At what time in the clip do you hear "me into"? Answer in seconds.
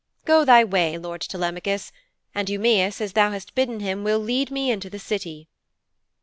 4.49-4.89